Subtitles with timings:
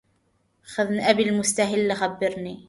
[0.63, 2.59] خدن أبي المستهل خبرني